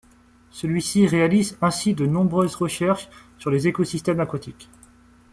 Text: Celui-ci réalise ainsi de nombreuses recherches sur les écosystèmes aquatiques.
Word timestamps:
Celui-ci 0.49 1.05
réalise 1.05 1.59
ainsi 1.61 1.93
de 1.93 2.07
nombreuses 2.07 2.55
recherches 2.55 3.07
sur 3.37 3.51
les 3.51 3.67
écosystèmes 3.67 4.19
aquatiques. 4.19 4.67